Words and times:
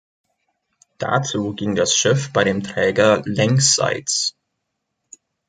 Dazu 0.97 1.53
ging 1.53 1.75
das 1.75 1.95
Schiff 1.95 2.33
bei 2.33 2.43
dem 2.43 2.63
Träger 2.63 3.21
längsseits. 3.25 4.35